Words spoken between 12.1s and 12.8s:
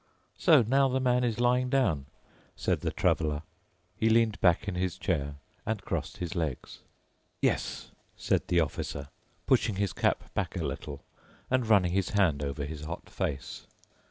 hand over